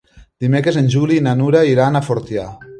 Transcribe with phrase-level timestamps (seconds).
[0.45, 2.51] Dimecres en Juli i na Nura iran a Fortià.